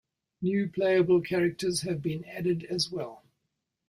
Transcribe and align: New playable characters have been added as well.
New 0.41 0.67
playable 0.67 1.21
characters 1.21 1.81
have 1.83 2.01
been 2.01 2.25
added 2.25 2.63
as 2.63 2.89
well. 2.91 3.21